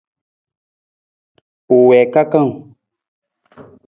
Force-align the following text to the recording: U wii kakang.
U 1.73 1.75
wii 1.87 2.05
kakang. 2.13 2.51